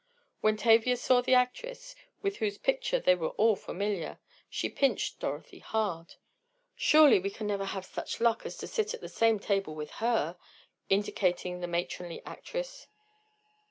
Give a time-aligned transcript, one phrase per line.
[0.39, 1.93] When Tavia saw the actress,
[2.23, 6.15] with whose picture they were all very familiar, she pinched Dorothy hard.
[6.75, 9.75] "Surely we never can have such luck as to sit at the same tea table
[9.75, 10.39] with her,"
[10.89, 12.87] indicating the matronly actress.